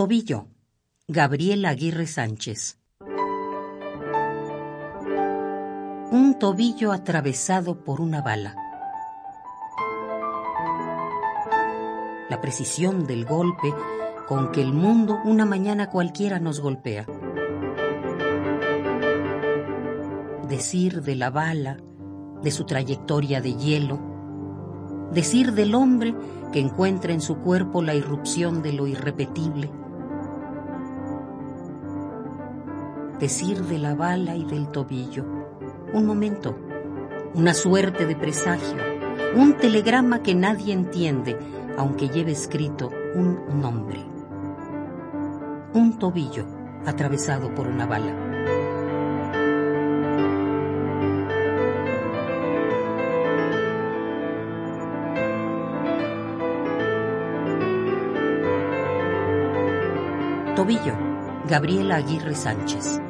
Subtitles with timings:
[0.00, 0.46] Tobillo,
[1.08, 2.78] Gabriel Aguirre Sánchez.
[6.10, 8.56] Un tobillo atravesado por una bala.
[12.30, 13.74] La precisión del golpe
[14.26, 17.04] con que el mundo una mañana cualquiera nos golpea.
[20.48, 21.76] Decir de la bala,
[22.42, 24.00] de su trayectoria de hielo,
[25.12, 26.14] decir del hombre
[26.54, 29.70] que encuentra en su cuerpo la irrupción de lo irrepetible,
[33.20, 35.24] decir de la bala y del tobillo,
[35.92, 36.56] un momento,
[37.34, 38.78] una suerte de presagio,
[39.36, 41.38] un telegrama que nadie entiende,
[41.76, 44.00] aunque lleve escrito un nombre,
[45.74, 46.46] un tobillo
[46.86, 48.30] atravesado por una bala.
[60.56, 60.94] Tobillo,
[61.46, 63.00] Gabriela Aguirre Sánchez.